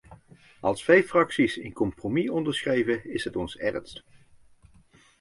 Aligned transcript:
Als 0.59 0.83
vijf 0.83 1.07
fracties 1.07 1.57
een 1.57 1.73
compromis 1.73 2.29
onderschrijven, 2.29 3.05
is 3.13 3.23
het 3.23 3.35
ons 3.35 3.57
ernst! 3.57 4.03